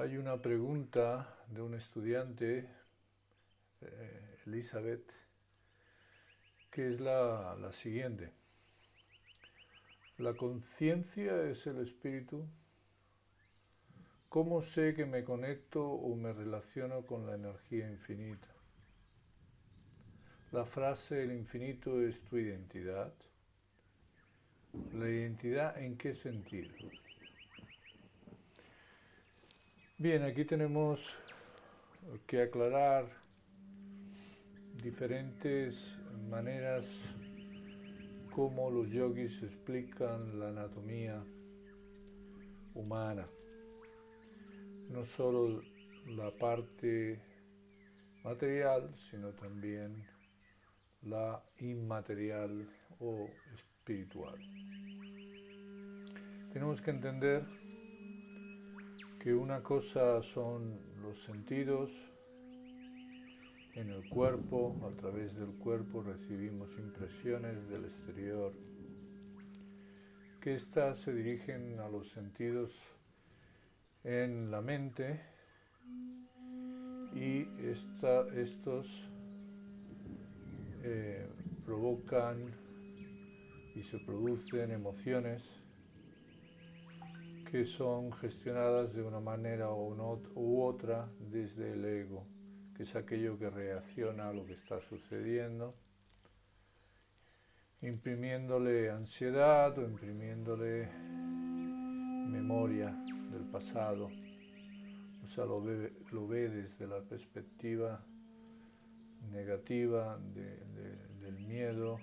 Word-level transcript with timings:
hay 0.00 0.16
una 0.16 0.40
pregunta 0.40 1.36
de 1.48 1.60
un 1.60 1.74
estudiante, 1.74 2.66
eh, 3.82 4.38
Elizabeth, 4.46 5.12
que 6.70 6.94
es 6.94 7.00
la, 7.00 7.54
la 7.60 7.70
siguiente. 7.72 8.32
¿La 10.16 10.32
conciencia 10.32 11.42
es 11.44 11.66
el 11.66 11.82
espíritu? 11.82 12.46
¿Cómo 14.30 14.62
sé 14.62 14.94
que 14.94 15.04
me 15.04 15.22
conecto 15.22 15.86
o 15.86 16.16
me 16.16 16.32
relaciono 16.32 17.04
con 17.04 17.26
la 17.26 17.34
energía 17.34 17.90
infinita? 17.90 18.48
La 20.52 20.64
frase 20.64 21.24
el 21.24 21.32
infinito 21.32 22.00
es 22.00 22.22
tu 22.22 22.38
identidad. 22.38 23.12
¿La 24.94 25.10
identidad 25.10 25.78
en 25.78 25.98
qué 25.98 26.14
sentido? 26.14 26.72
Bien, 30.02 30.22
aquí 30.22 30.46
tenemos 30.46 30.98
que 32.26 32.40
aclarar 32.40 33.04
diferentes 34.82 35.76
maneras 36.30 36.86
como 38.34 38.70
los 38.70 38.88
yogis 38.88 39.42
explican 39.42 40.40
la 40.40 40.48
anatomía 40.48 41.22
humana. 42.72 43.26
No 44.88 45.04
solo 45.04 45.60
la 46.06 46.30
parte 46.30 47.20
material, 48.24 48.94
sino 49.10 49.34
también 49.34 50.02
la 51.02 51.44
inmaterial 51.58 52.66
o 53.00 53.28
espiritual. 53.54 54.38
Tenemos 56.54 56.80
que 56.80 56.90
entender 56.90 57.44
que 59.20 59.34
una 59.34 59.62
cosa 59.62 60.22
son 60.22 60.80
los 61.02 61.22
sentidos, 61.24 61.90
en 63.74 63.90
el 63.90 64.08
cuerpo, 64.08 64.80
a 64.90 64.96
través 64.98 65.36
del 65.36 65.50
cuerpo 65.58 66.02
recibimos 66.02 66.70
impresiones 66.78 67.68
del 67.68 67.84
exterior, 67.84 68.54
que 70.40 70.54
éstas 70.54 71.00
se 71.00 71.12
dirigen 71.12 71.78
a 71.80 71.88
los 71.90 72.08
sentidos 72.10 72.72
en 74.04 74.50
la 74.50 74.62
mente 74.62 75.20
y 77.14 77.44
estos 77.62 78.86
eh, 80.82 81.28
provocan 81.66 82.54
y 83.74 83.82
se 83.82 83.98
producen 83.98 84.70
emociones 84.70 85.59
que 87.50 87.66
son 87.66 88.12
gestionadas 88.12 88.94
de 88.94 89.02
una 89.02 89.18
manera 89.18 89.72
u 89.72 90.62
otra 90.62 91.10
desde 91.18 91.72
el 91.72 91.84
ego, 91.84 92.24
que 92.76 92.84
es 92.84 92.94
aquello 92.94 93.36
que 93.40 93.50
reacciona 93.50 94.28
a 94.28 94.32
lo 94.32 94.46
que 94.46 94.52
está 94.52 94.80
sucediendo, 94.80 95.74
imprimiéndole 97.82 98.90
ansiedad 98.90 99.76
o 99.78 99.82
imprimiéndole 99.82 100.88
memoria 102.28 102.90
del 103.32 103.42
pasado. 103.50 104.10
O 105.24 105.28
sea, 105.34 105.44
lo 105.44 105.60
ve, 105.60 106.48
desde 106.48 106.86
la 106.86 107.00
perspectiva 107.00 108.00
negativa 109.32 110.20
del 111.20 111.38
miedo 111.40 111.98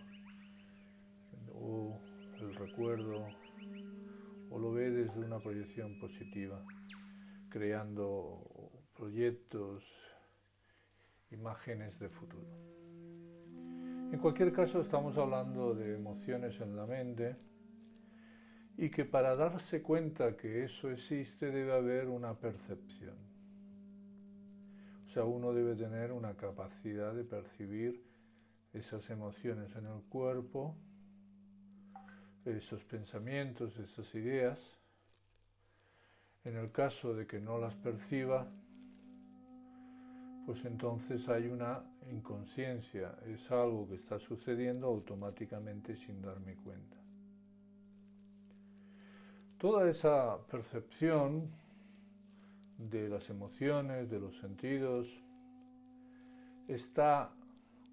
o 1.53 1.97
el 2.41 2.53
recuerdo 2.55 3.46
o 4.49 4.59
lo 4.59 4.71
ve 4.71 4.89
desde 4.89 5.19
una 5.19 5.39
proyección 5.39 5.99
positiva, 5.99 6.63
creando 7.49 8.81
proyectos, 8.95 9.83
imágenes 11.31 11.99
de 11.99 12.09
futuro. 12.09 12.47
En 14.11 14.19
cualquier 14.19 14.53
caso 14.53 14.79
estamos 14.79 15.17
hablando 15.17 15.73
de 15.73 15.95
emociones 15.95 16.59
en 16.61 16.75
la 16.75 16.85
mente 16.85 17.35
y 18.77 18.89
que 18.89 19.03
para 19.05 19.35
darse 19.35 19.81
cuenta 19.81 20.37
que 20.37 20.63
eso 20.63 20.89
existe 20.91 21.51
debe 21.51 21.73
haber 21.73 22.07
una 22.07 22.39
percepción. 22.39 23.17
O 25.07 25.09
sea, 25.09 25.25
uno 25.25 25.51
debe 25.51 25.75
tener 25.75 26.11
una 26.11 26.35
capacidad 26.35 27.13
de 27.13 27.23
percibir 27.23 28.05
esas 28.73 29.09
emociones 29.09 29.75
en 29.75 29.87
el 29.87 30.03
cuerpo 30.03 30.77
esos 32.55 32.83
pensamientos, 32.85 33.77
esas 33.77 34.13
ideas, 34.15 34.59
en 36.45 36.55
el 36.55 36.71
caso 36.71 37.13
de 37.13 37.27
que 37.27 37.39
no 37.39 37.57
las 37.57 37.75
perciba, 37.75 38.47
pues 40.45 40.63
entonces 40.63 41.27
hay 41.27 41.47
una 41.47 41.83
inconsciencia, 42.09 43.17
es 43.25 43.51
algo 43.51 43.87
que 43.89 43.95
está 43.95 44.17
sucediendo 44.17 44.87
automáticamente 44.87 45.95
sin 45.97 46.21
darme 46.21 46.55
cuenta. 46.55 46.95
Toda 49.57 49.89
esa 49.89 50.37
percepción 50.47 51.49
de 52.77 53.09
las 53.09 53.29
emociones, 53.29 54.09
de 54.09 54.19
los 54.19 54.37
sentidos, 54.37 55.07
está 56.67 57.31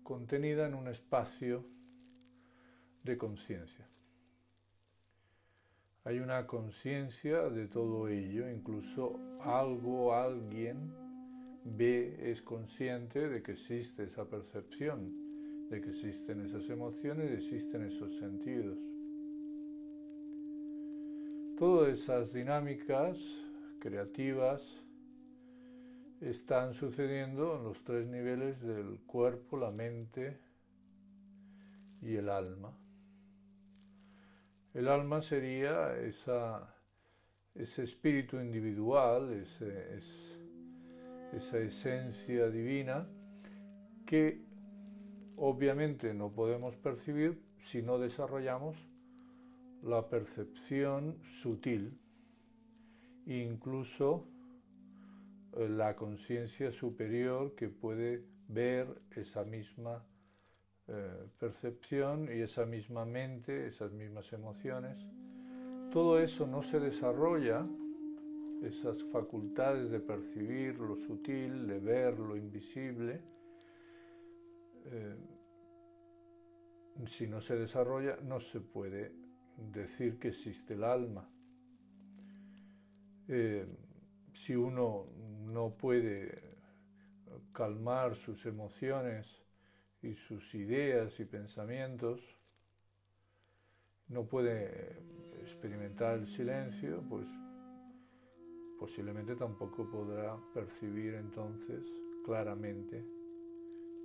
contenida 0.03 0.67
en 0.67 0.75
un 0.75 0.89
espacio 0.89 1.65
de 3.03 3.17
conciencia. 3.19 3.87
Hay 6.07 6.19
una 6.19 6.47
conciencia 6.47 7.49
de 7.49 7.67
todo 7.67 8.09
ello, 8.09 8.51
incluso 8.51 9.19
algo, 9.41 10.15
alguien 10.15 10.93
ve, 11.65 12.31
es 12.31 12.43
consciente 12.43 13.27
de 13.27 13.43
que 13.43 13.53
existe 13.53 14.05
esa 14.05 14.29
percepción, 14.29 15.69
de 15.71 15.81
que 15.81 15.89
existen 15.89 16.45
esas 16.45 16.69
emociones, 16.69 17.31
y 17.31 17.35
existen 17.35 17.85
esos 17.85 18.15
sentidos. 18.19 18.77
Todas 21.57 21.99
esas 21.99 22.31
dinámicas 22.35 23.17
creativas 23.79 24.61
están 26.21 26.75
sucediendo 26.75 27.57
en 27.57 27.65
los 27.65 27.83
tres 27.83 28.07
niveles 28.09 28.61
del 28.61 28.99
cuerpo, 29.07 29.57
la 29.57 29.71
mente 29.71 30.37
y 32.03 32.17
el 32.17 32.29
alma. 32.29 32.77
El 34.75 34.89
alma 34.89 35.23
sería 35.23 35.97
ese 37.55 37.83
espíritu 37.85 38.41
individual, 38.41 39.33
esa 41.33 41.59
esencia 41.59 42.51
divina 42.51 43.07
que 44.05 44.43
obviamente 45.37 46.12
no 46.12 46.33
podemos 46.33 46.77
percibir 46.77 47.41
si 47.62 47.83
no 47.83 47.99
desarrollamos 48.01 48.77
la 49.83 50.09
percepción 50.09 51.19
sutil, 51.41 51.97
incluso 53.27 54.27
eh, 55.53 55.69
la 55.69 55.94
conciencia 55.94 56.73
superior 56.73 57.55
que 57.55 57.69
puede 57.69 58.25
ver 58.49 58.88
esa 59.15 59.44
misma 59.44 60.05
eh, 60.87 61.29
percepción 61.39 62.29
y 62.29 62.43
esa 62.43 62.67
misma 62.67 63.07
mente, 63.07 63.69
esas 63.69 63.93
mismas 63.93 64.31
emociones, 64.35 64.99
todo 65.91 66.21
eso 66.21 66.47
no 66.47 66.63
se 66.63 66.79
desarrolla, 66.79 67.67
esas 68.63 69.03
facultades 69.05 69.91
de 69.91 70.01
percibir 70.01 70.75
lo 70.79 70.97
sutil, 70.97 71.67
de 71.67 71.79
ver 71.79 72.19
lo 72.19 72.37
invisible, 72.37 73.23
eh, 74.87 75.17
si 77.17 77.27
no 77.27 77.41
se 77.41 77.57
desarrolla, 77.57 78.19
no 78.23 78.41
se 78.41 78.61
puede 78.61 79.13
decir 79.57 80.19
que 80.19 80.29
existe 80.29 80.75
el 80.75 80.85
alma. 80.85 81.29
Eh, 83.29 83.67
si 84.35 84.55
uno 84.55 85.07
no 85.47 85.71
puede 85.71 86.57
calmar 87.53 88.17
sus 88.17 88.45
emociones, 88.45 89.44
y 90.05 90.15
sus 90.15 90.55
ideas 90.55 91.19
y 91.19 91.25
pensamientos, 91.25 92.21
no 94.09 94.27
puede 94.27 94.99
experimentar 95.41 96.19
el 96.19 96.27
silencio, 96.27 97.03
pues 97.09 97.27
posiblemente 98.79 99.35
tampoco 99.35 99.91
podrá 99.91 100.37
percibir 100.53 101.15
entonces 101.15 101.83
claramente 102.23 103.03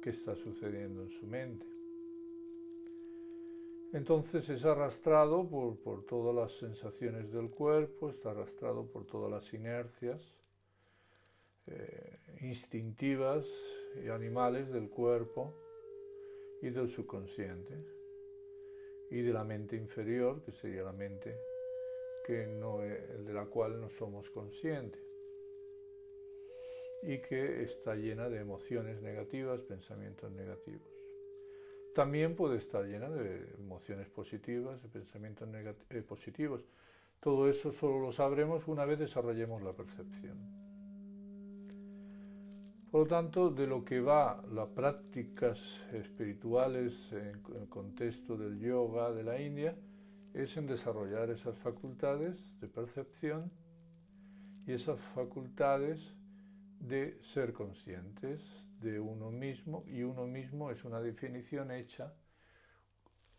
qué 0.01 0.12
está 0.12 0.36
sucediendo 0.36 1.04
en 1.04 1.10
su 1.10 1.28
mente. 1.28 1.66
Entonces 3.92 4.48
es 4.50 4.63
arrastrado 4.63 5.50
por, 5.50 6.06
todas 6.06 6.34
las 6.34 6.57
sensaciones 6.60 7.30
del 7.34 7.50
cuerpo, 7.50 8.10
está 8.10 8.31
arrastrado 8.31 8.86
por 8.86 9.06
todas 9.06 9.31
las 9.31 9.54
inercias 9.54 10.22
eh, 11.68 12.19
instintivas 12.42 13.45
y 14.02 14.07
animales 14.07 14.72
del 14.72 14.90
cuerpo 14.90 15.54
y 16.61 16.69
del 16.69 16.89
subconsciente 16.89 17.75
y 19.11 19.21
de 19.21 19.33
la 19.33 19.44
mente 19.44 19.75
inferior, 19.75 20.44
que 20.44 20.51
sería 20.51 20.83
la 20.83 20.91
mente 20.91 21.39
que 22.25 22.45
no, 22.45 22.79
de 22.79 23.33
la 23.33 23.45
cual 23.45 23.81
no 23.81 23.89
somos 23.89 24.29
conscientes 24.29 25.01
y 27.01 27.17
que 27.19 27.63
está 27.63 27.95
llena 27.95 28.29
de 28.29 28.39
emociones 28.39 29.01
negativas, 29.01 29.61
pensamientos 29.61 30.31
negativos. 30.31 30.88
También 31.95 32.35
puede 32.35 32.57
estar 32.57 32.85
llena 32.85 33.09
de 33.09 33.56
emociones 33.57 34.09
positivas, 34.09 34.81
de 34.83 34.89
pensamientos 34.89 35.50
eh, 35.89 36.01
positivos. 36.01 36.63
Todo 37.19 37.50
eso 37.50 37.71
solo 37.71 38.00
lo 38.00 38.11
sabremos 38.11 38.67
una 38.67 38.85
vez 38.85 39.00
desarrollemos 39.00 39.61
la 39.63 39.73
percepción. 39.73 40.58
Por 42.91 43.01
lo 43.01 43.07
tanto, 43.07 43.51
de 43.51 43.68
lo 43.68 43.86
que 43.86 44.00
va 44.00 44.44
las 44.51 44.68
prácticas 44.69 45.59
espirituales 45.94 46.94
en 47.12 47.39
el 47.62 47.69
contexto 47.69 48.36
del 48.36 48.59
yoga 48.59 49.13
de 49.13 49.24
la 49.24 49.39
India 49.39 49.75
es 50.33 50.57
en 50.57 50.65
desarrollar 50.65 51.30
esas 51.30 51.56
facultades 51.59 52.36
de 52.59 52.68
percepción 52.68 53.51
y 54.65 54.74
esas 54.74 55.00
facultades 55.13 56.00
de 56.80 57.19
ser 57.31 57.53
conscientes 57.53 58.41
de 58.81 59.00
uno 59.00 59.30
mismo 59.30 59.83
y 59.85 60.01
uno 60.01 60.25
mismo 60.25 60.71
es 60.71 60.83
una 60.83 61.00
definición 61.00 61.69
hecha 61.69 62.15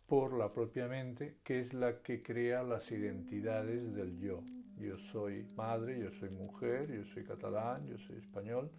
por 0.07 0.31
la 0.31 0.53
propia 0.53 0.87
mente 0.87 1.39
que 1.43 1.59
es 1.59 1.73
la 1.73 2.01
que 2.01 2.23
crea 2.23 2.63
las 2.63 2.89
identidades 2.89 3.93
del 3.95 4.17
yo. 4.17 4.43
Yo 4.77 4.97
soy 4.97 5.43
madre, 5.57 5.99
yo 5.99 6.11
soy 6.13 6.29
mujer, 6.29 6.89
yo 6.89 7.03
soy 7.03 7.25
catalán, 7.25 7.85
yo 7.87 7.97
soy 7.97 8.17
español, 8.17 8.71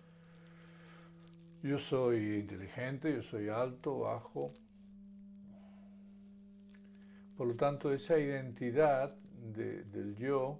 yo 1.62 1.79
soy 1.79 2.41
inteligente, 2.41 3.14
yo 3.14 3.23
soy 3.23 3.49
alto, 3.49 4.00
bajo. 4.00 4.53
Por 7.37 7.47
lo 7.47 7.55
tanto, 7.55 7.93
esa 7.93 8.19
identidad 8.19 9.14
del 9.14 10.17
yo 10.17 10.59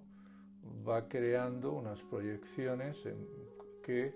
va 0.87 1.09
creando 1.09 1.73
unas 1.73 2.01
proyecciones 2.03 3.05
en, 3.05 3.27
que 3.83 4.15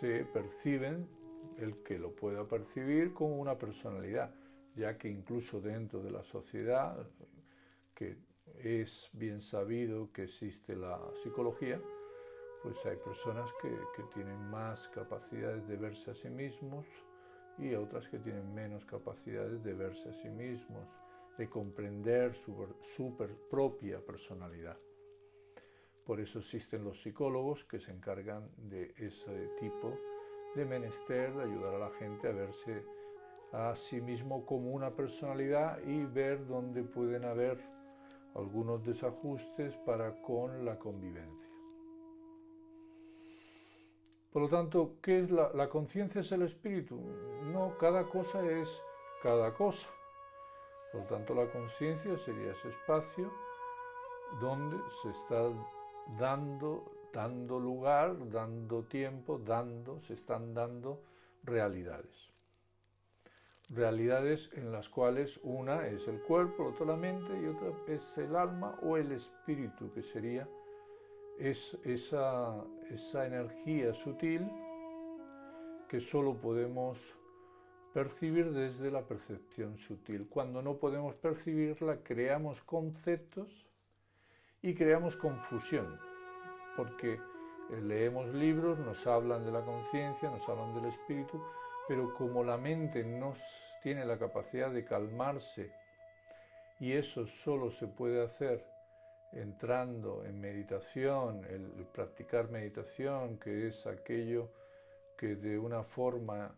se 0.00 0.24
perciben, 0.24 1.06
el 1.58 1.82
que 1.82 1.98
lo 1.98 2.14
pueda 2.14 2.44
percibir 2.44 3.14
como 3.14 3.38
una 3.38 3.56
personalidad, 3.56 4.34
ya 4.74 4.98
que 4.98 5.08
incluso 5.08 5.60
dentro 5.60 6.02
de 6.02 6.10
la 6.10 6.24
sociedad, 6.24 7.06
que 7.94 8.18
es 8.58 9.08
bien 9.12 9.42
sabido 9.42 10.12
que 10.12 10.24
existe 10.24 10.76
la 10.76 11.00
psicología, 11.22 11.80
pues 12.62 12.76
hay 12.86 12.96
personas 12.96 13.50
que, 13.60 13.70
tienen 14.14 14.50
más 14.50 14.88
capacidades 14.88 15.66
de 15.68 15.76
verse 15.76 16.10
a 16.10 16.14
sí 16.14 16.28
mismos 16.28 16.86
y 17.58 17.74
otras 17.74 18.08
que 18.08 18.18
tienen 18.18 18.54
menos 18.54 18.84
capacidades 18.84 19.62
de 19.62 19.74
verse 19.74 20.08
a 20.08 20.14
sí 20.14 20.28
mismos, 20.28 20.86
de 21.38 21.48
comprender 21.48 22.34
su, 22.34 22.66
su 22.96 23.16
propia 23.50 24.00
personalidad. 24.00 24.76
Por 26.04 26.20
eso 26.20 26.38
existen 26.38 26.84
los 26.84 27.02
psicólogos 27.02 27.64
que 27.64 27.80
se 27.80 27.90
encargan 27.90 28.48
de 28.56 28.94
ese 28.96 29.50
tipo 29.58 29.98
de 30.54 30.64
menester, 30.64 31.34
de 31.34 31.42
ayudar 31.42 31.74
a 31.74 31.78
la 31.78 31.90
gente 31.98 32.28
a 32.28 32.32
verse 32.32 32.84
a 33.52 33.74
sí 33.74 34.00
mismo 34.00 34.44
como 34.44 34.72
una 34.72 34.90
personalidad 34.90 35.78
y 35.86 36.04
ver 36.04 36.46
dónde 36.46 36.82
pueden 36.82 37.24
haber 37.24 37.58
algunos 38.34 38.84
desajustes 38.84 39.76
para 39.78 40.20
con 40.22 40.64
la 40.64 40.78
convivencia. 40.78 41.45
Por 44.36 44.42
lo 44.42 44.48
tanto, 44.50 44.96
¿qué 45.00 45.20
es 45.20 45.30
la, 45.30 45.70
conciencia? 45.70 46.20
Es 46.20 46.30
el 46.30 46.42
espíritu. 46.42 47.00
No, 47.44 47.78
cada 47.78 48.04
cosa 48.04 48.44
es 48.44 48.68
cada 49.22 49.54
cosa. 49.54 49.88
Por 50.92 51.00
lo 51.00 51.06
tanto, 51.06 51.34
la 51.34 51.50
conciencia 51.50 52.18
sería 52.18 52.52
ese 52.52 52.68
espacio 52.68 53.32
donde 54.38 54.76
se 55.00 55.08
está 55.08 55.48
dando, 56.18 56.84
dando 57.14 57.58
lugar, 57.58 58.28
dando 58.28 58.82
tiempo, 58.82 59.38
dando, 59.38 60.02
se 60.02 60.12
están 60.12 60.52
dando 60.52 61.00
realidades. 61.42 62.30
Realidades 63.70 64.50
en 64.52 64.70
las 64.70 64.90
cuales 64.90 65.40
una 65.44 65.86
es 65.86 66.06
el 66.08 66.20
cuerpo, 66.20 66.66
otra 66.66 66.84
la 66.84 66.96
mente 66.96 67.40
y 67.40 67.46
otra 67.46 67.68
es 67.86 68.18
el 68.18 68.36
alma 68.36 68.78
o 68.82 68.98
el 68.98 69.12
espíritu, 69.12 69.90
que 69.94 70.02
sería 70.02 70.46
es 71.38 71.76
esa, 71.84 72.64
esa 72.90 73.26
energía 73.26 73.92
sutil 73.94 74.48
que 75.88 76.00
solo 76.00 76.34
podemos 76.40 76.98
percibir 77.92 78.52
desde 78.52 78.90
la 78.90 79.02
percepción 79.02 79.78
sutil. 79.78 80.28
Cuando 80.28 80.62
no 80.62 80.76
podemos 80.76 81.14
percibirla, 81.14 82.02
creamos 82.02 82.62
conceptos 82.62 83.66
y 84.60 84.74
creamos 84.74 85.16
confusión, 85.16 85.98
porque 86.76 87.14
eh, 87.14 87.80
leemos 87.82 88.26
libros, 88.34 88.78
nos 88.78 89.06
hablan 89.06 89.44
de 89.44 89.52
la 89.52 89.64
conciencia, 89.64 90.30
nos 90.30 90.46
hablan 90.48 90.74
del 90.74 90.86
espíritu, 90.86 91.42
pero 91.88 92.12
como 92.14 92.44
la 92.44 92.56
mente 92.56 93.04
no 93.04 93.34
tiene 93.82 94.04
la 94.04 94.18
capacidad 94.18 94.70
de 94.70 94.84
calmarse 94.84 95.72
y 96.80 96.92
eso 96.92 97.26
solo 97.26 97.70
se 97.70 97.86
puede 97.86 98.22
hacer 98.22 98.75
entrando 99.32 100.24
en 100.24 100.40
meditación, 100.40 101.44
el 101.44 101.86
practicar 101.92 102.50
meditación, 102.50 103.38
que 103.38 103.68
es 103.68 103.86
aquello 103.86 104.50
que 105.16 105.34
de 105.34 105.58
una 105.58 105.82
forma 105.82 106.54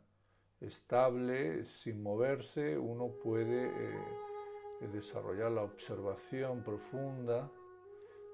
estable, 0.61 1.65
sin 1.65 2.03
moverse, 2.03 2.77
uno 2.77 3.13
puede 3.23 3.69
eh, 3.69 4.89
desarrollar 4.93 5.53
la 5.53 5.63
observación 5.63 6.63
profunda 6.63 7.49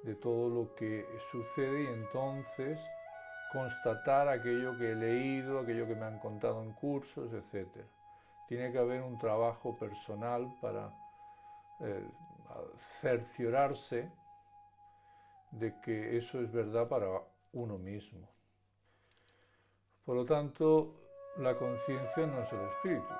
de 0.02 0.14
todo 0.14 0.48
lo 0.48 0.74
que 0.74 1.06
sucede 1.30 1.84
y 1.84 1.86
entonces 1.86 2.78
constatar 3.52 4.28
aquello 4.28 4.76
que 4.78 4.92
he 4.92 4.94
leído, 4.94 5.60
aquello 5.60 5.86
que 5.86 5.94
me 5.94 6.06
han 6.06 6.18
contado 6.18 6.62
en 6.62 6.72
cursos, 6.72 7.32
etc. 7.32 7.68
Tiene 8.48 8.72
que 8.72 8.78
haber 8.78 9.02
un 9.02 9.18
trabajo 9.18 9.78
personal 9.78 10.52
para 10.60 10.92
eh, 11.80 12.06
cerciorarse 13.00 14.10
de 15.58 15.74
que 15.80 16.16
eso 16.16 16.40
es 16.40 16.50
verdad 16.52 16.88
para 16.88 17.06
uno 17.52 17.78
mismo. 17.78 18.28
Por 20.04 20.16
lo 20.16 20.24
tanto, 20.24 20.94
la 21.38 21.56
conciencia 21.56 22.26
no 22.26 22.42
es 22.42 22.52
el 22.52 22.60
espíritu, 22.60 23.14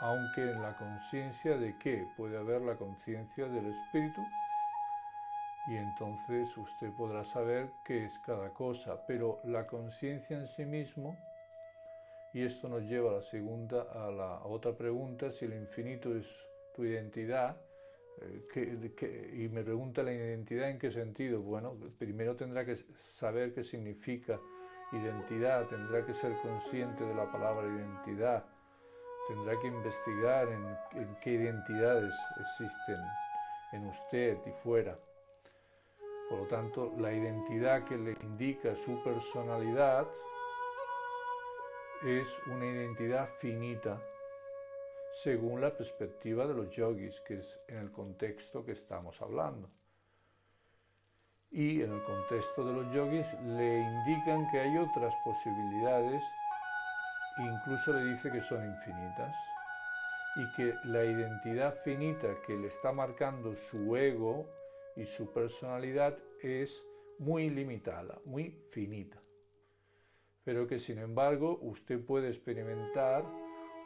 aunque 0.00 0.42
en 0.42 0.62
la 0.62 0.76
conciencia 0.76 1.56
de 1.56 1.76
qué 1.78 2.06
puede 2.16 2.36
haber 2.36 2.60
la 2.62 2.76
conciencia 2.76 3.48
del 3.48 3.66
espíritu, 3.66 4.20
y 5.68 5.76
entonces 5.76 6.56
usted 6.56 6.92
podrá 6.96 7.24
saber 7.24 7.70
qué 7.84 8.04
es 8.04 8.18
cada 8.20 8.50
cosa, 8.50 9.04
pero 9.06 9.40
la 9.44 9.66
conciencia 9.66 10.36
en 10.36 10.48
sí 10.48 10.64
mismo, 10.64 11.16
y 12.32 12.44
esto 12.44 12.68
nos 12.68 12.82
lleva 12.82 13.10
a 13.10 13.14
la 13.14 13.22
segunda, 13.22 13.82
a 13.82 14.10
la 14.10 14.44
otra 14.44 14.72
pregunta, 14.72 15.30
si 15.30 15.46
el 15.46 15.54
infinito 15.54 16.14
es 16.14 16.26
tu 16.74 16.84
identidad, 16.84 17.56
eh, 18.22 19.32
y 19.34 19.48
me 19.48 19.62
pregunta 19.62 20.02
la 20.02 20.12
identidad 20.12 20.70
en 20.70 20.78
qué 20.78 20.90
sentido. 20.90 21.40
Bueno, 21.40 21.76
primero 21.98 22.36
tendrá 22.36 22.64
que 22.64 22.76
saber 23.18 23.52
qué 23.54 23.64
significa 23.64 24.40
identidad, 24.92 25.66
tendrá 25.66 26.04
que 26.06 26.14
ser 26.14 26.34
consciente 26.42 27.04
de 27.04 27.14
la 27.14 27.30
palabra 27.30 27.66
identidad, 27.66 28.44
tendrá 29.28 29.58
que 29.60 29.66
investigar 29.66 30.48
en 30.48 31.16
qué 31.22 31.32
identidades 31.32 32.14
existen 32.40 33.00
en 33.72 33.86
usted 33.86 34.38
y 34.46 34.52
fuera. 34.62 34.98
Por 36.28 36.40
lo 36.40 36.46
tanto, 36.46 36.92
la 36.98 37.12
identidad 37.12 37.84
que 37.84 37.96
le 37.96 38.16
indica 38.22 38.74
su 38.84 39.02
personalidad 39.04 40.06
es 42.04 42.26
una 42.46 42.66
identidad 42.66 43.28
finita 43.38 44.00
según 45.22 45.60
la 45.60 45.76
perspectiva 45.76 46.46
de 46.46 46.54
los 46.54 46.70
yogis, 46.76 47.20
que 47.26 47.38
es 47.38 47.58
en 47.68 47.78
el 47.78 47.90
contexto 47.90 48.64
que 48.64 48.72
estamos 48.72 49.20
hablando. 49.22 49.70
Y 51.50 51.80
en 51.80 51.92
el 51.92 52.02
contexto 52.02 52.66
de 52.66 52.72
los 52.72 52.94
yogis 52.94 53.26
le 53.42 53.80
indican 53.80 54.50
que 54.50 54.60
hay 54.60 54.76
otras 54.76 55.14
posibilidades, 55.24 56.22
incluso 57.38 57.92
le 57.94 58.12
dice 58.12 58.30
que 58.30 58.42
son 58.42 58.64
infinitas, 58.64 59.34
y 60.36 60.56
que 60.56 60.74
la 60.84 61.02
identidad 61.02 61.74
finita 61.82 62.28
que 62.46 62.54
le 62.54 62.66
está 62.66 62.92
marcando 62.92 63.56
su 63.56 63.96
ego 63.96 64.46
y 64.96 65.06
su 65.06 65.32
personalidad 65.32 66.18
es 66.42 66.84
muy 67.18 67.48
limitada, 67.48 68.20
muy 68.26 68.50
finita. 68.70 69.18
pero 70.44 70.68
que 70.68 70.78
sin 70.78 70.98
embargo 70.98 71.58
usted 71.60 72.00
puede 72.00 72.28
experimentar 72.28 73.24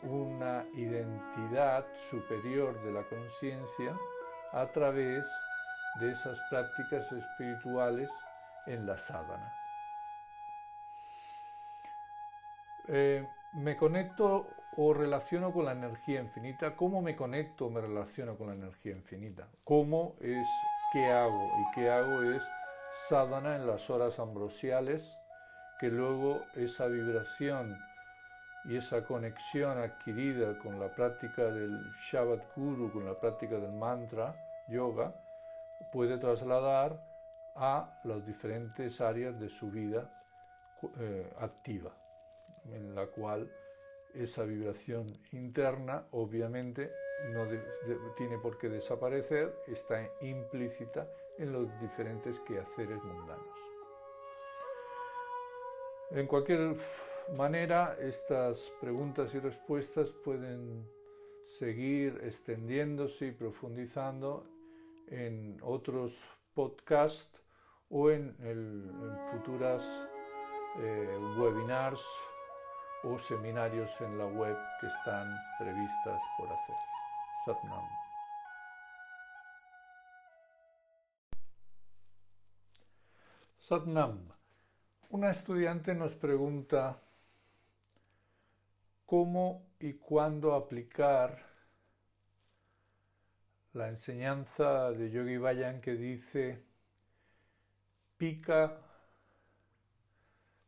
una 0.02 0.64
identidad 0.74 1.86
superior 2.10 2.80
de 2.82 2.92
la 2.92 3.02
conciencia 3.04 3.96
a 4.52 4.66
través 4.66 5.24
de 6.00 6.12
esas 6.12 6.38
prácticas 6.48 7.10
espirituales 7.12 8.08
en 8.66 8.86
la 8.86 8.98
sadhana. 8.98 9.52
Eh, 12.88 13.26
me 13.52 13.76
conecto 13.76 14.48
o 14.76 14.94
relaciono 14.94 15.52
con 15.52 15.64
la 15.64 15.72
energía 15.72 16.20
infinita. 16.20 16.76
¿Cómo 16.76 17.02
me 17.02 17.16
conecto 17.16 17.66
o 17.66 17.70
me 17.70 17.80
relaciono 17.80 18.36
con 18.36 18.48
la 18.48 18.54
energía 18.54 18.92
infinita? 18.92 19.48
¿Cómo 19.64 20.16
es 20.20 20.46
qué 20.92 21.06
hago? 21.06 21.46
Y 21.46 21.74
qué 21.74 21.90
hago 21.90 22.22
es 22.22 22.42
sadhana 23.08 23.56
en 23.56 23.66
las 23.66 23.90
horas 23.90 24.18
ambrosiales, 24.18 25.02
que 25.80 25.88
luego 25.88 26.42
esa 26.54 26.86
vibración 26.86 27.76
y 28.64 28.76
esa 28.76 29.04
conexión 29.04 29.78
adquirida 29.78 30.58
con 30.58 30.78
la 30.78 30.94
práctica 30.94 31.44
del 31.44 31.80
Shabbat 32.10 32.54
Guru, 32.54 32.92
con 32.92 33.04
la 33.04 33.18
práctica 33.18 33.56
del 33.56 33.72
mantra, 33.72 34.34
yoga, 34.68 35.14
puede 35.92 36.18
trasladar 36.18 37.00
a 37.54 38.00
las 38.04 38.24
diferentes 38.26 39.00
áreas 39.00 39.38
de 39.40 39.48
su 39.48 39.70
vida 39.70 40.10
eh, 40.98 41.32
activa, 41.38 41.92
en 42.66 42.94
la 42.94 43.06
cual 43.06 43.50
esa 44.14 44.44
vibración 44.44 45.06
interna 45.32 46.06
obviamente 46.10 46.90
no 47.32 47.46
tiene 48.16 48.38
por 48.38 48.58
qué 48.58 48.68
desaparecer, 48.68 49.54
está 49.66 50.02
implícita 50.20 51.06
en 51.38 51.52
los 51.52 51.80
diferentes 51.80 52.38
quehaceres 52.40 53.02
mundanos. 53.02 53.58
En 56.10 56.26
cualquier 56.26 56.76
manera, 57.36 57.96
estas 58.00 58.58
preguntas 58.80 59.34
y 59.34 59.38
respuestas 59.38 60.10
pueden 60.24 60.86
seguir 61.58 62.20
extendiéndose 62.24 63.28
y 63.28 63.32
profundizando 63.32 64.44
en 65.08 65.58
otros 65.62 66.12
podcasts 66.54 67.42
o 67.88 68.10
en, 68.10 68.34
futuras 69.30 69.82
eh, 70.78 71.18
webinars 71.36 72.00
o 73.02 73.18
seminarios 73.18 73.90
en 74.00 74.18
la 74.18 74.26
web 74.26 74.56
que 74.80 74.86
están 74.86 75.34
previstas 75.58 76.20
por 76.38 76.48
hacer. 76.48 76.76
Satnam. 77.46 77.84
Satnam. 83.58 84.18
Una 85.10 85.30
estudiante 85.30 85.94
nos 85.94 86.14
pregunta 86.14 87.00
cómo 89.10 89.66
y 89.80 89.94
cuándo 89.94 90.54
aplicar 90.54 91.44
la 93.72 93.88
enseñanza 93.88 94.92
de 94.92 95.10
Yogi 95.10 95.36
Bayan 95.36 95.80
que 95.80 95.94
dice 95.94 96.62
pica, 98.16 98.78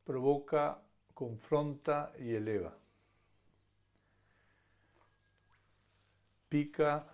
provoca, 0.04 0.82
confronta 1.14 2.12
y 2.18 2.34
eleva. 2.34 2.76
Pica, 6.48 7.06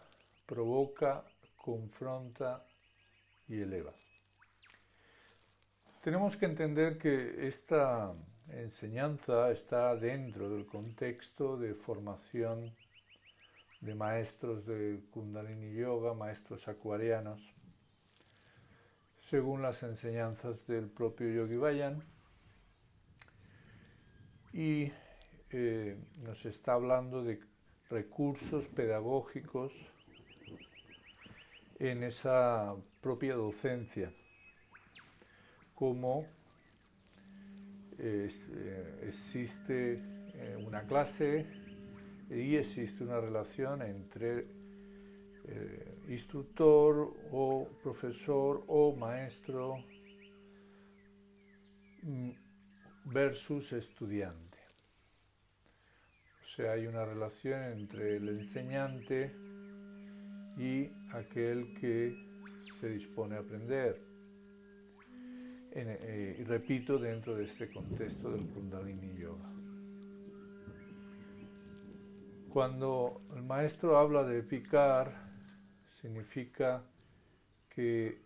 provoca, 0.46 1.24
confronta 1.58 2.64
y 3.48 3.60
eleva. 3.60 3.92
Tenemos 6.00 6.38
que 6.38 6.46
entender 6.46 6.96
que 6.96 7.46
esta 7.46 8.14
enseñanza 8.50 9.50
está 9.50 9.94
dentro 9.96 10.48
del 10.50 10.66
contexto 10.66 11.56
de 11.56 11.74
formación 11.74 12.74
de 13.80 13.94
maestros 13.94 14.66
de 14.66 15.00
Kundalini 15.10 15.74
Yoga, 15.74 16.14
maestros 16.14 16.66
acuarianos, 16.68 17.54
según 19.30 19.62
las 19.62 19.82
enseñanzas 19.82 20.66
del 20.66 20.88
propio 20.88 21.28
Yogi 21.28 21.56
Bayan. 21.56 22.02
Y 24.52 24.90
eh, 25.50 25.96
nos 26.22 26.44
está 26.44 26.72
hablando 26.72 27.22
de 27.22 27.40
recursos 27.90 28.66
pedagógicos 28.66 29.72
en 31.78 32.02
esa 32.02 32.74
propia 33.00 33.34
docencia, 33.34 34.12
como 35.74 36.24
eh, 37.98 38.30
existe 39.08 40.00
eh, 40.34 40.56
una 40.64 40.82
clase 40.82 41.46
y 42.30 42.56
existe 42.56 43.02
una 43.02 43.20
relación 43.20 43.82
entre 43.82 44.46
eh, 45.44 46.04
instructor 46.08 47.12
o 47.32 47.66
profesor 47.82 48.62
o 48.68 48.94
maestro 48.96 49.76
mm, 52.02 52.30
versus 53.06 53.72
estudiante. 53.72 54.58
O 56.42 56.56
sea, 56.56 56.72
hay 56.72 56.86
una 56.86 57.04
relación 57.04 57.62
entre 57.62 58.16
el 58.16 58.28
enseñante 58.28 59.34
y 60.56 60.90
aquel 61.12 61.74
que 61.80 62.14
se 62.80 62.88
dispone 62.90 63.36
a 63.36 63.40
aprender. 63.40 64.07
Eh, 65.70 66.44
repito, 66.46 66.98
dentro 66.98 67.36
de 67.36 67.44
este 67.44 67.70
contexto 67.70 68.30
del 68.30 68.46
Kundalini 68.48 69.18
Yoga. 69.18 69.50
Cuando 72.48 73.20
el 73.36 73.42
maestro 73.42 73.98
habla 73.98 74.24
de 74.24 74.42
picar, 74.42 75.12
significa 76.00 76.82
que 77.68 78.22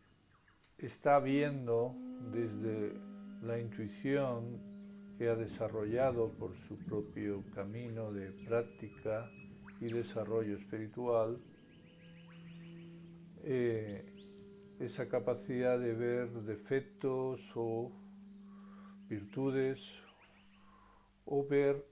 está 0.78 1.18
viendo 1.18 1.94
desde 2.32 2.92
la 3.42 3.58
intuición 3.58 4.60
que 5.18 5.28
ha 5.28 5.34
desarrollado 5.34 6.30
por 6.30 6.56
su 6.56 6.78
propio 6.78 7.42
camino 7.54 8.12
de 8.12 8.30
práctica 8.46 9.28
y 9.80 9.92
desarrollo 9.92 10.56
espiritual, 10.56 11.38
eh, 13.42 14.11
esa 14.84 15.08
capacidad 15.08 15.78
de 15.78 15.94
ver 15.94 16.28
defectos 16.42 17.40
o 17.54 17.92
virtudes 19.08 19.80
o 21.24 21.46
ver 21.46 21.86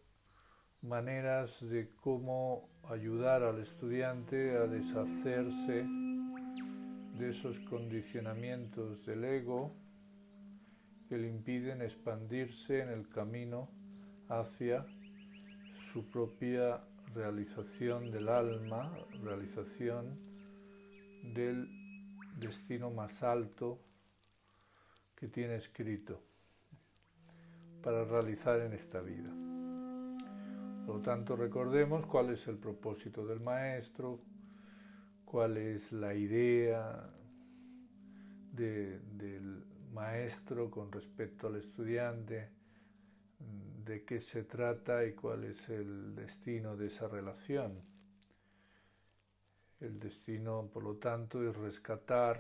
maneras 0.82 1.56
de 1.60 1.88
cómo 2.00 2.68
ayudar 2.88 3.44
al 3.44 3.60
estudiante 3.60 4.56
a 4.56 4.66
deshacerse 4.66 5.86
de 7.16 7.30
esos 7.30 7.60
condicionamientos 7.60 9.06
del 9.06 9.24
ego 9.24 9.72
que 11.08 11.16
le 11.16 11.28
impiden 11.28 11.82
expandirse 11.82 12.80
en 12.80 12.88
el 12.88 13.08
camino 13.08 13.68
hacia 14.28 14.84
su 15.92 16.10
propia 16.10 16.80
realización 17.14 18.10
del 18.10 18.28
alma, 18.28 18.92
realización 19.22 20.18
del 21.34 21.79
destino 22.36 22.90
más 22.90 23.22
alto 23.22 23.80
que 25.14 25.28
tiene 25.28 25.56
escrito 25.56 26.22
para 27.82 28.04
realizar 28.04 28.60
en 28.60 28.72
esta 28.72 29.00
vida. 29.00 29.30
Por 30.86 30.96
lo 30.96 31.02
tanto, 31.02 31.36
recordemos 31.36 32.06
cuál 32.06 32.30
es 32.30 32.46
el 32.48 32.56
propósito 32.56 33.26
del 33.26 33.40
maestro, 33.40 34.20
cuál 35.24 35.56
es 35.56 35.92
la 35.92 36.14
idea 36.14 37.08
del 38.52 39.64
maestro 39.92 40.70
con 40.70 40.90
respecto 40.90 41.46
al 41.46 41.56
estudiante, 41.56 42.48
de 43.84 44.04
qué 44.04 44.20
se 44.20 44.44
trata 44.44 45.04
y 45.04 45.12
cuál 45.12 45.44
es 45.44 45.68
el 45.68 46.14
destino 46.14 46.76
de 46.76 46.88
esa 46.88 47.08
relación. 47.08 47.80
El 49.80 49.98
destino, 49.98 50.68
por 50.70 50.82
lo 50.82 50.96
tanto, 50.96 51.42
es 51.42 51.56
rescatar 51.56 52.38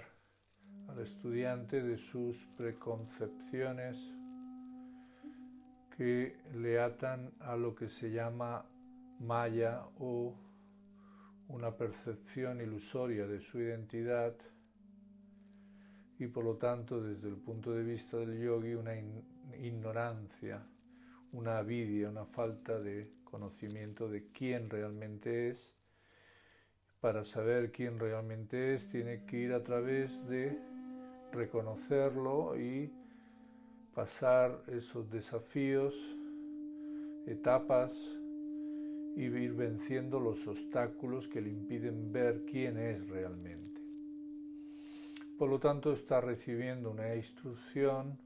al 0.88 0.98
estudiante 0.98 1.82
de 1.82 1.96
sus 1.96 2.36
preconcepciones 2.58 3.96
que 5.96 6.36
le 6.54 6.78
atan 6.78 7.32
a 7.40 7.56
lo 7.56 7.74
que 7.74 7.88
se 7.88 8.10
llama 8.10 8.66
maya 9.20 9.86
o 9.98 10.34
una 11.48 11.76
percepción 11.78 12.60
ilusoria 12.60 13.26
de 13.26 13.40
su 13.40 13.58
identidad 13.58 14.34
y 16.18 16.26
por 16.26 16.44
lo 16.44 16.56
tanto 16.56 17.02
desde 17.02 17.28
el 17.28 17.36
punto 17.36 17.72
de 17.72 17.82
vista 17.82 18.18
del 18.18 18.38
yogi 18.38 18.74
una 18.74 18.92
ignorancia, 19.58 20.62
una 21.32 21.56
avidia, 21.56 22.10
una 22.10 22.26
falta 22.26 22.78
de 22.78 23.10
conocimiento 23.24 24.10
de 24.10 24.30
quién 24.30 24.68
realmente 24.68 25.48
es 25.48 25.70
para 27.00 27.24
saber 27.24 27.72
quién 27.72 27.98
realmente 27.98 28.74
es, 28.74 28.88
tiene 28.88 29.24
que 29.24 29.38
ir 29.38 29.52
a 29.52 29.64
través 29.64 30.26
de 30.28 30.58
reconocerlo 31.32 32.58
y 32.60 32.92
pasar 33.94 34.62
esos 34.68 35.10
desafíos, 35.10 35.94
etapas 37.26 37.92
y 39.16 39.22
ir 39.22 39.54
venciendo 39.54 40.20
los 40.20 40.46
obstáculos 40.46 41.26
que 41.28 41.40
le 41.40 41.50
impiden 41.50 42.12
ver 42.12 42.44
quién 42.44 42.76
es 42.76 43.06
realmente. 43.08 43.80
Por 45.38 45.48
lo 45.48 45.58
tanto, 45.58 45.92
está 45.92 46.20
recibiendo 46.20 46.90
una 46.90 47.16
instrucción, 47.16 48.18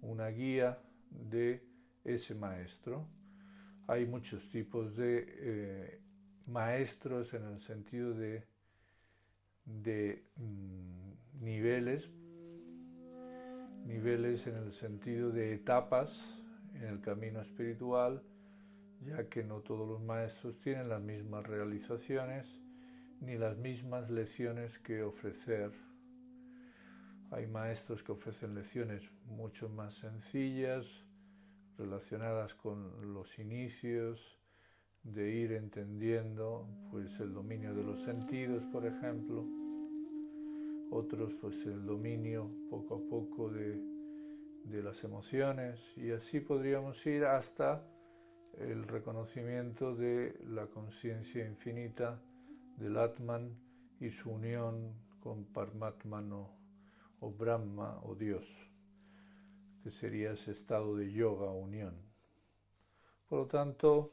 una 0.00 0.28
guía 0.28 0.78
de 1.10 1.60
ese 2.04 2.36
maestro. 2.36 3.04
Hay 3.88 4.06
muchos 4.06 4.48
tipos 4.48 4.96
de 4.96 5.26
eh, 5.28 6.00
maestros 6.46 7.34
en 7.34 7.44
el 7.44 7.60
sentido 7.60 8.14
de, 8.14 8.44
mm, 10.36 11.42
niveles, 11.44 12.10
niveles 13.84 14.46
en 14.46 14.56
el 14.56 14.72
sentido 14.72 15.30
de 15.30 15.54
etapas 15.54 16.12
en 16.74 16.84
el 16.84 17.00
camino 17.00 17.40
espiritual, 17.40 18.22
ya 19.02 19.28
que 19.28 19.44
no 19.44 19.60
todos 19.60 19.88
los 19.88 20.00
maestros 20.02 20.60
tienen 20.60 20.88
las 20.88 21.00
mismas 21.00 21.46
realizaciones 21.46 22.46
ni 23.20 23.38
las 23.38 23.56
mismas 23.56 24.10
lecciones 24.10 24.78
que 24.80 25.02
ofrecer. 25.02 25.72
Hay 27.30 27.46
maestros 27.46 28.02
que 28.02 28.12
ofrecen 28.12 28.54
lecciones 28.54 29.02
mucho 29.24 29.68
más 29.68 29.94
sencillas, 29.94 30.86
relacionadas 31.78 32.54
con 32.54 33.12
los 33.12 33.38
inicios, 33.38 34.35
de 35.14 35.30
ir 35.30 35.52
entendiendo 35.52 36.66
pues 36.90 37.18
el 37.20 37.32
dominio 37.32 37.74
de 37.74 37.84
los 37.84 38.00
sentidos, 38.02 38.64
por 38.72 38.86
ejemplo, 38.86 39.44
otros 40.90 41.34
pues 41.40 41.54
el 41.66 41.84
dominio 41.84 42.50
poco 42.70 42.96
a 42.96 43.10
poco 43.10 43.50
de, 43.50 43.80
de 44.64 44.82
las 44.82 45.02
emociones 45.04 45.80
y 45.96 46.10
así 46.10 46.40
podríamos 46.40 47.04
ir 47.06 47.24
hasta 47.24 47.82
el 48.58 48.84
reconocimiento 48.84 49.94
de 49.94 50.38
la 50.48 50.66
conciencia 50.66 51.46
infinita 51.46 52.20
del 52.76 52.96
Atman 52.96 53.56
y 54.00 54.10
su 54.10 54.30
unión 54.30 54.94
con 55.20 55.44
Paramatman 55.44 56.32
o 56.32 57.30
Brahma 57.32 58.00
o 58.02 58.14
Dios, 58.14 58.46
que 59.82 59.90
sería 59.90 60.32
ese 60.32 60.52
estado 60.52 60.96
de 60.96 61.12
yoga, 61.12 61.50
unión. 61.50 61.94
Por 63.28 63.40
lo 63.40 63.46
tanto, 63.46 64.12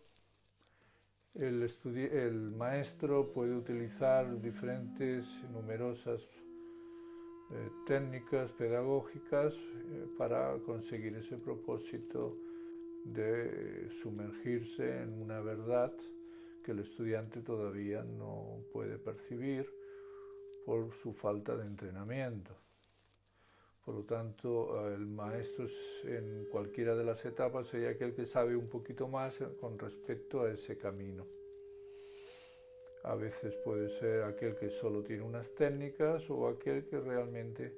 el, 1.35 2.51
maestro 2.55 3.33
puede 3.33 3.55
utilizar 3.55 4.41
diferentes, 4.41 5.25
numerosas 5.51 6.21
eh, 7.51 7.69
técnicas 7.87 8.51
pedagógicas 8.51 9.53
eh, 9.55 10.05
para 10.17 10.57
conseguir 10.65 11.15
ese 11.15 11.37
propósito 11.37 12.37
de 13.05 13.89
sumergirse 14.01 15.01
en 15.01 15.21
una 15.21 15.39
verdad 15.41 15.91
que 16.63 16.71
el 16.71 16.79
estudiante 16.79 17.41
todavía 17.41 18.03
no 18.03 18.63
puede 18.71 18.97
percibir 18.97 19.67
por 20.65 20.93
su 21.01 21.13
falta 21.13 21.57
de 21.57 21.65
entrenamiento. 21.65 22.55
Por 23.85 23.95
lo 23.95 24.03
tanto, 24.03 24.87
el 24.87 25.05
maestro 25.05 25.65
en 26.05 26.45
cualquiera 26.45 26.95
de 26.95 27.03
las 27.03 27.25
etapas 27.25 27.67
sería 27.67 27.89
aquel 27.89 28.13
que 28.13 28.25
sabe 28.25 28.55
un 28.55 28.67
poquito 28.67 29.09
más 29.09 29.37
con 29.59 29.77
respecto 29.77 30.41
a 30.41 30.51
ese 30.51 30.77
camino. 30.77 31.25
A 33.03 33.15
veces 33.15 33.53
puede 33.65 33.89
ser 33.99 34.23
aquel 34.23 34.55
que 34.55 34.69
solo 34.69 35.03
tiene 35.03 35.23
unas 35.23 35.53
técnicas 35.55 36.29
o 36.29 36.47
aquel 36.47 36.85
que 36.85 37.01
realmente 37.01 37.75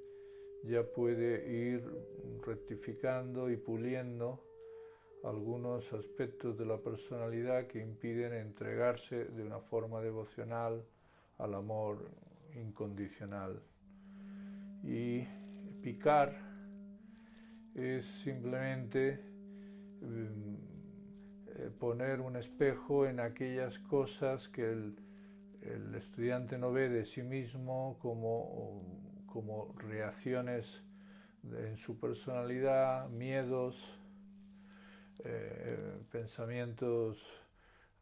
ya 0.63 0.83
puede 0.83 1.51
ir 1.51 1.83
rectificando 2.45 3.50
y 3.50 3.57
puliendo 3.57 4.39
algunos 5.24 5.91
aspectos 5.91 6.55
de 6.55 6.65
la 6.65 6.77
personalidad 6.77 7.65
que 7.65 7.79
impiden 7.79 8.33
entregarse 8.33 9.25
de 9.25 9.44
una 9.44 9.59
forma 9.59 10.01
devocional 10.01 10.85
al 11.39 11.55
amor 11.55 12.11
incondicional. 12.53 13.59
Y 14.83 15.24
picar 15.85 16.33
es 17.75 18.05
simplemente 18.24 19.19
mm, 20.01 20.55
eh, 21.45 21.69
poner 21.79 22.21
un 22.21 22.37
espejo 22.37 23.05
en 23.05 23.19
aquellas 23.19 23.77
cosas 23.77 24.50
que 24.50 24.63
el, 24.63 24.95
estudiante 25.95 26.57
no 26.57 26.71
ve 26.71 26.89
de 26.89 27.05
sí 27.05 27.21
mismo 27.21 28.00
como, 28.01 28.81
como 29.27 29.75
reacciones 29.77 30.65
en 31.43 31.77
su 31.77 32.00
personalidad, 32.00 33.07
miedos, 33.09 33.75
eh, 35.24 36.00
pensamientos 36.11 37.24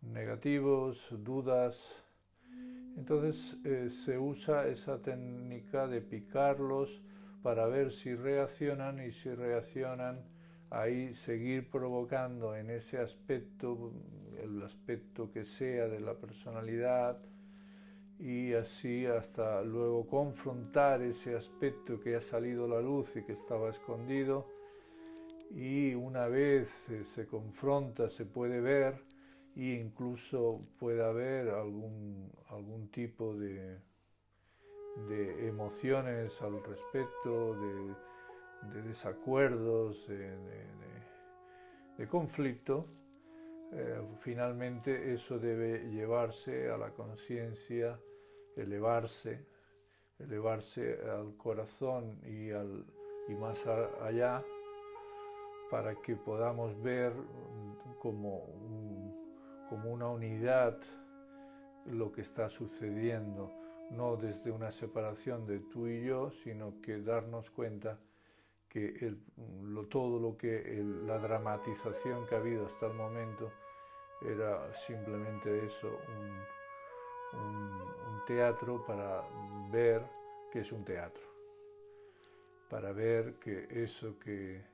negativos, 0.01 1.05
dudas. 1.11 1.77
Entonces 2.95 3.57
eh, 3.65 3.89
se 4.05 4.17
usa 4.17 4.67
esa 4.67 5.01
técnica 5.01 5.87
de 5.87 5.99
picarlos 5.99 7.01
para 7.43 7.67
ver 7.67 7.91
si 7.91 8.15
reaccionan 8.15 9.05
y 9.05 9.11
si 9.11 9.29
reaccionan 9.29 10.23
ahí 10.69 11.13
seguir 11.13 11.69
provocando 11.69 12.55
en 12.55 12.69
ese 12.71 12.97
aspecto, 12.97 13.91
el 14.41 14.63
aspecto 14.63 15.31
que 15.31 15.45
sea 15.45 15.87
de 15.87 15.99
la 15.99 16.15
personalidad, 16.15 17.19
y 18.19 18.53
así 18.53 19.05
hasta 19.05 19.61
luego 19.63 20.07
confrontar 20.07 21.01
ese 21.01 21.35
aspecto 21.35 21.99
que 21.99 22.15
ha 22.15 22.21
salido 22.21 22.65
a 22.65 22.69
la 22.69 22.81
luz 22.81 23.13
y 23.15 23.23
que 23.23 23.33
estaba 23.33 23.69
escondido. 23.69 24.47
Y 25.51 25.93
una 25.93 26.27
vez 26.27 26.89
eh, 26.89 27.03
se 27.13 27.27
confronta 27.27 28.09
se 28.09 28.25
puede 28.25 28.61
ver 28.61 29.03
e 29.55 29.73
incluso 29.73 30.61
puede 30.79 31.03
haber 31.03 31.49
algún, 31.49 32.31
algún 32.47 32.89
tipo 32.89 33.35
de, 33.35 33.77
de 34.95 35.47
emociones 35.47 36.39
al 36.41 36.63
respecto, 36.63 37.55
de, 37.55 37.95
desacuerdos, 38.83 40.07
de, 40.07 42.07
conflicto, 42.09 42.85
eh, 43.71 44.01
finalmente 44.19 45.13
eso 45.13 45.39
debe 45.39 45.89
llevarse 45.89 46.69
a 46.69 46.77
la 46.77 46.91
conciencia, 46.91 47.97
elevarse, 48.57 49.45
elevarse 50.19 50.99
al 51.09 51.35
corazón 51.37 52.19
y, 52.25 52.51
al, 52.51 52.85
y 53.29 53.35
más 53.35 53.65
allá 54.01 54.43
para 55.71 55.95
que 55.95 56.15
podamos 56.15 56.79
ver 56.83 57.13
como, 57.99 58.43
como 59.69 59.91
una 59.91 60.09
unidad 60.09 60.77
lo 61.85 62.11
que 62.11 62.21
está 62.21 62.49
sucediendo, 62.49 63.51
no 63.95 64.15
desde 64.17 64.51
una 64.51 64.71
separación 64.71 65.45
de 65.45 65.59
tú 65.59 65.87
y 65.87 66.03
yo, 66.03 66.31
sino 66.43 66.81
que 66.81 67.01
darnos 67.01 67.49
cuenta 67.49 67.99
que 68.69 69.15
todo 69.89 70.19
lo 70.19 70.37
que 70.37 70.83
la 71.05 71.19
dramatización 71.19 72.25
que 72.25 72.35
ha 72.35 72.39
habido 72.39 72.65
hasta 72.65 72.87
el 72.87 72.93
momento 72.93 73.51
era 74.21 74.73
simplemente 74.87 75.65
eso, 75.65 75.99
un 77.33 78.25
teatro 78.25 78.83
para 78.85 79.23
ver 79.71 80.03
que 80.51 80.61
es 80.61 80.71
un 80.71 80.83
teatro, 80.83 81.23
para 82.69 82.91
ver 82.93 83.35
que 83.35 83.67
eso 83.83 84.17
que 84.17 84.73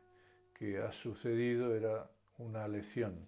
que 0.59 0.77
ha 0.77 0.91
sucedido 0.91 1.73
era 1.73 2.11
una 2.37 2.67
lección. 2.67 3.25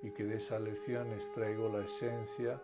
Y 0.00 0.12
que 0.12 0.22
de 0.22 0.36
esa 0.36 0.60
lección 0.60 1.12
extraigo 1.12 1.68
la 1.68 1.84
esencia 1.84 2.62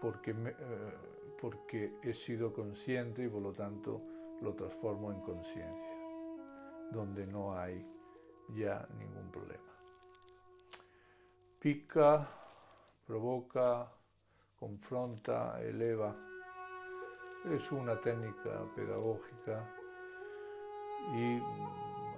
porque, 0.00 0.30
eh, 0.30 0.94
porque 1.40 1.98
he 2.02 2.14
sido 2.14 2.52
consciente 2.52 3.24
y 3.24 3.28
por 3.28 3.42
lo 3.42 3.52
tanto 3.52 4.02
lo 4.42 4.54
transformo 4.54 5.12
en 5.12 5.20
conciencia, 5.20 5.96
donde 6.92 7.26
no 7.26 7.56
hay 7.58 7.84
ya 8.54 8.86
ningún 8.98 9.30
problema. 9.30 9.62
Pica, 11.58 12.28
provoca, 13.06 13.90
confronta, 14.58 15.60
eleva. 15.62 16.14
Es 17.46 17.70
una 17.72 18.00
técnica 18.00 18.64
pedagógica 18.74 19.64
y 21.14 21.40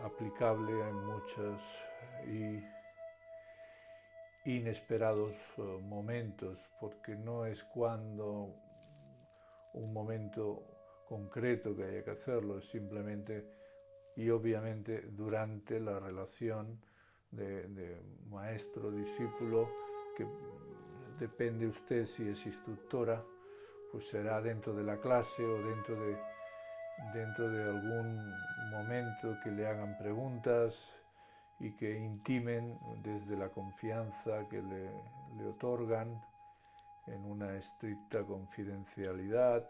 aplicable 0.04 0.88
en 0.88 1.04
muchos 1.04 1.60
y 2.26 2.77
inesperados 4.56 5.32
eh, 5.58 5.62
momentos, 5.82 6.58
porque 6.80 7.14
no 7.14 7.44
es 7.44 7.62
cuando 7.64 8.54
un 9.74 9.92
momento 9.92 11.04
concreto 11.06 11.76
que 11.76 11.84
haya 11.84 12.04
que 12.04 12.10
hacerlo, 12.12 12.58
es 12.58 12.64
simplemente 12.70 13.46
y 14.16 14.30
obviamente 14.30 15.02
durante 15.10 15.78
la 15.78 16.00
relación 16.00 16.80
de, 17.30 18.00
maestro-discípulo, 18.30 19.68
que 20.16 20.26
depende 21.20 21.66
usted 21.66 22.06
si 22.06 22.28
es 22.28 22.44
instructora, 22.46 23.22
pues 23.92 24.08
será 24.08 24.40
dentro 24.40 24.74
de 24.74 24.82
la 24.82 24.98
clase 24.98 25.44
o 25.44 25.62
dentro 25.62 25.94
de 26.00 26.16
dentro 27.14 27.48
de 27.48 27.62
algún 27.62 28.34
momento 28.72 29.38
que 29.44 29.52
le 29.52 29.66
hagan 29.68 29.96
preguntas 29.98 30.74
y 31.60 31.72
que 31.72 31.98
intimen 31.98 32.78
desde 33.02 33.36
la 33.36 33.48
confianza 33.48 34.48
que 34.48 34.62
le, 34.62 34.90
otorgan 35.48 36.20
en 37.06 37.24
una 37.24 37.56
estricta 37.56 38.22
confidencialidad. 38.24 39.66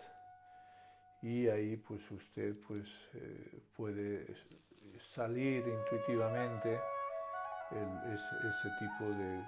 Y 1.23 1.49
ahí 1.49 1.77
pues 1.77 2.11
usted 2.11 2.55
pues 2.67 2.89
eh, 3.15 3.61
puede 3.77 4.27
salir 5.15 5.65
intuitivamente 5.67 6.81
ese, 7.71 8.69
tipo 8.79 9.11
de, 9.13 9.45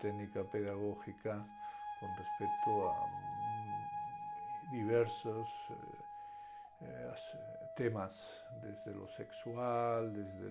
técnica 0.00 0.42
pedagógica 0.50 1.46
con 2.00 2.10
respecto 2.16 2.90
a 2.90 3.06
mm, 3.06 4.72
diversos 4.72 5.48
eh, 5.70 6.06
eh, 6.82 7.14
temas, 7.76 8.12
desde 8.62 8.92
lo 8.98 9.06
sexual, 9.08 10.12
desde 10.12 10.45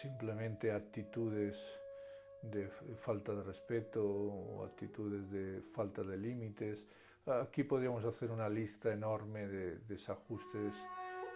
simplemente 0.00 0.72
actitudes 0.72 1.56
de 2.42 2.68
falta 2.98 3.32
de 3.34 3.42
respeto 3.42 4.02
o 4.02 4.64
actitudes 4.64 5.30
de 5.30 5.62
falta 5.74 6.02
de 6.02 6.16
límites. 6.16 6.84
Aquí 7.26 7.64
podríamos 7.64 8.04
hacer 8.04 8.30
una 8.30 8.48
lista 8.48 8.92
enorme 8.92 9.46
de 9.46 9.78
desajustes 9.88 10.74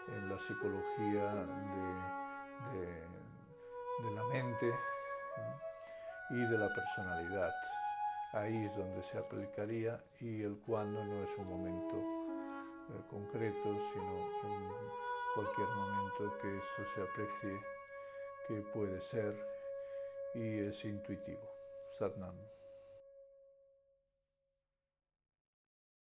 en 0.08 0.28
la 0.28 0.38
psicología 0.40 1.34
de, 2.72 4.14
la 4.14 4.24
mente 4.24 4.74
y 6.30 6.36
de 6.36 6.58
la 6.58 6.68
personalidad. 6.74 7.52
Ahí 8.32 8.64
es 8.64 8.76
donde 8.76 9.02
se 9.04 9.18
aplicaría 9.18 10.02
y 10.20 10.42
el 10.42 10.56
cuándo 10.66 11.04
no 11.04 11.22
es 11.22 11.30
un 11.38 11.48
momento 11.48 11.96
eh, 11.96 13.02
concreto, 13.08 13.62
sino 13.92 14.18
en 14.44 14.70
cualquier 15.34 15.68
momento 15.68 16.38
que 16.40 16.56
eso 16.56 16.90
se 16.94 17.02
aprecie 17.02 17.73
que 18.46 18.62
puede 18.72 19.00
ser 19.10 19.34
y 20.34 20.60
es 20.60 20.84
intuitivo. 20.84 21.48
Satnam. 21.98 22.53